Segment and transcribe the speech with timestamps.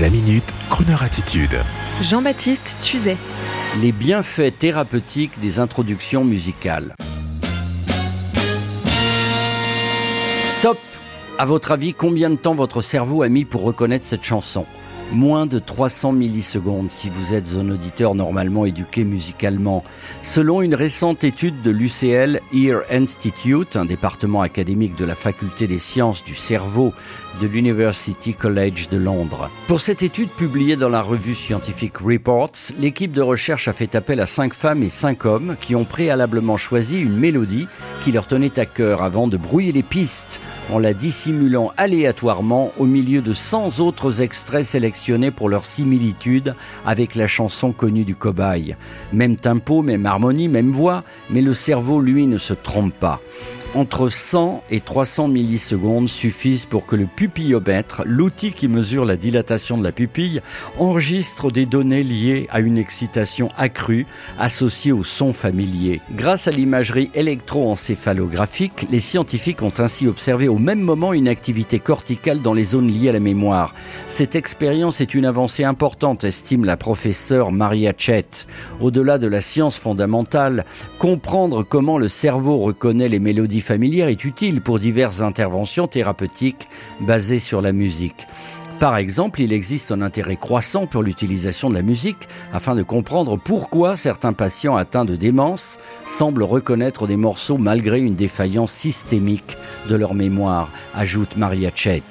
[0.00, 1.56] La minute, Kroneur attitude.
[2.00, 3.16] Jean-Baptiste Tuzet.
[3.80, 6.96] Les bienfaits thérapeutiques des introductions musicales.
[10.48, 10.78] Stop
[11.38, 14.66] À votre avis, combien de temps votre cerveau a mis pour reconnaître cette chanson?
[15.12, 19.84] Moins de 300 millisecondes si vous êtes un auditeur normalement éduqué musicalement.
[20.22, 25.78] Selon une récente étude de l'UCL Ear Institute, un département académique de la faculté des
[25.78, 26.92] sciences du cerveau
[27.40, 29.50] de l'University College de Londres.
[29.66, 34.20] Pour cette étude publiée dans la revue scientifique Reports, l'équipe de recherche a fait appel
[34.20, 37.66] à cinq femmes et cinq hommes qui ont préalablement choisi une mélodie
[38.04, 40.40] qui leur tenait à cœur avant de brouiller les pistes
[40.72, 44.93] en la dissimulant aléatoirement au milieu de 100 autres extraits sélectionnés
[45.30, 46.54] pour leur similitude
[46.86, 48.76] avec la chanson connue du cobaye.
[49.12, 53.20] Même tempo, même harmonie, même voix, mais le cerveau, lui, ne se trompe pas.
[53.74, 59.76] Entre 100 et 300 millisecondes suffisent pour que le pupillomètre, l'outil qui mesure la dilatation
[59.76, 60.42] de la pupille,
[60.78, 64.06] enregistre des données liées à une excitation accrue
[64.38, 66.00] associée au son familier.
[66.12, 72.42] Grâce à l'imagerie électroencéphalographique, les scientifiques ont ainsi observé au même moment une activité corticale
[72.42, 73.74] dans les zones liées à la mémoire.
[74.06, 78.46] Cette expérience est une avancée importante, estime la professeure Maria Chet.
[78.80, 80.64] Au-delà de la science fondamentale,
[81.00, 86.68] comprendre comment le cerveau reconnaît les mélodies familières est utile pour diverses interventions thérapeutiques
[87.00, 88.26] basées sur la musique.
[88.80, 93.38] Par exemple, il existe un intérêt croissant pour l'utilisation de la musique afin de comprendre
[93.38, 99.56] pourquoi certains patients atteints de démence semblent reconnaître des morceaux malgré une défaillance systémique
[99.88, 102.02] de leur mémoire, ajoute Maria Chet.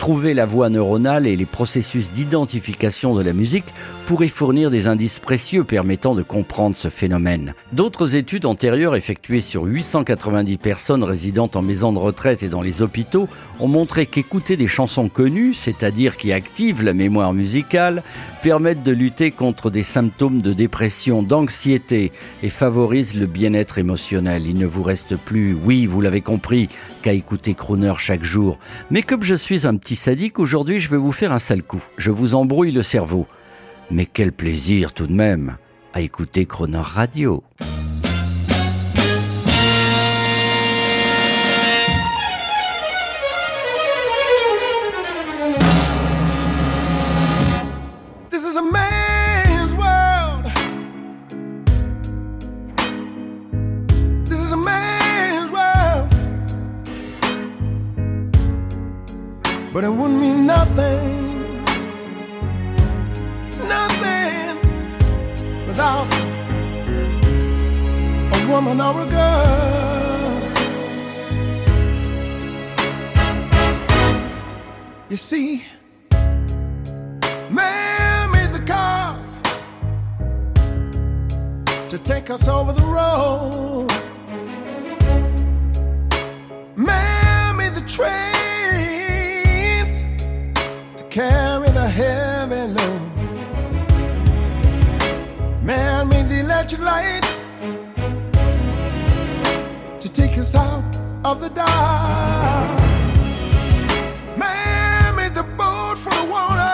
[0.00, 3.72] Trouver la voie neuronale et les processus d'identification de la musique
[4.06, 7.54] pourraient fournir des indices précieux permettant de comprendre ce phénomène.
[7.72, 12.82] D'autres études antérieures effectuées sur 890 personnes résidant en maison de retraite et dans les
[12.82, 13.28] hôpitaux
[13.60, 18.02] ont montré qu'écouter des chansons connues, c'est-à-dire qui activent la mémoire musicale,
[18.42, 22.10] permettent de lutter contre des symptômes de dépression, d'anxiété
[22.42, 24.46] et favorisent le bien-être émotionnel.
[24.46, 26.68] Il ne vous reste plus, oui, vous l'avez compris,
[27.02, 28.58] qu'à écouter Crooner chaque jour.
[28.90, 31.82] Mais comme je suis un petit sadique, aujourd'hui je vais vous faire un sale coup.
[31.98, 33.26] Je vous embrouille le cerveau.
[33.90, 35.56] Mais quel plaisir tout de même
[35.92, 37.42] à écouter Croner Radio.
[59.72, 61.54] But it wouldn't mean nothing,
[63.68, 64.58] nothing
[65.64, 66.06] without
[68.32, 69.70] a woman or a girl.
[75.08, 75.64] You see,
[77.50, 79.40] man made the cars
[81.90, 83.89] to take us over the road.
[91.10, 93.02] Carry the heavy load.
[95.62, 97.22] Man made the electric light
[99.98, 100.84] to take us out
[101.24, 102.80] of the dark.
[104.38, 106.70] Man made the boat for the water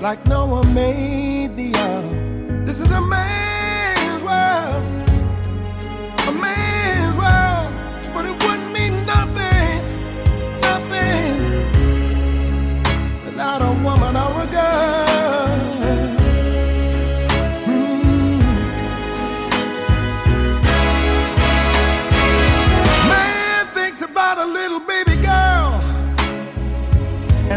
[0.00, 1.67] like Noah made the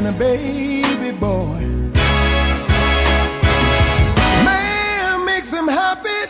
[0.06, 1.60] and a baby boy.
[4.48, 6.22] Man makes them happy,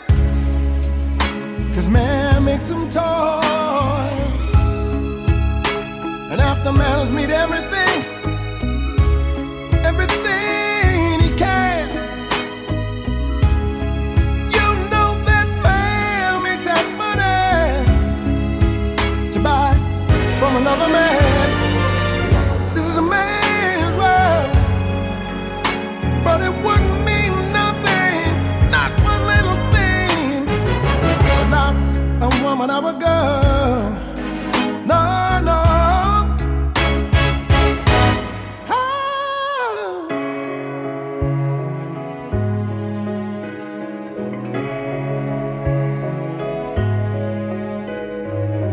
[1.73, 4.43] cause man makes them toys.
[6.31, 7.31] And after man has made
[32.61, 33.91] woman or a girl.
[34.85, 35.59] No, no.
[38.69, 40.07] Oh.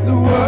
[0.05, 0.47] The world.